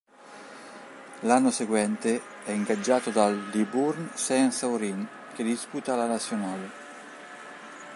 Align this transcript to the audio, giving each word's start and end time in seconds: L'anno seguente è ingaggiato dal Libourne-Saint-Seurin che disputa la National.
L'anno 1.19 1.51
seguente 1.51 2.21
è 2.43 2.49
ingaggiato 2.49 3.11
dal 3.11 3.49
Libourne-Saint-Seurin 3.53 5.07
che 5.35 5.43
disputa 5.43 5.93
la 5.95 6.07
National. 6.07 6.71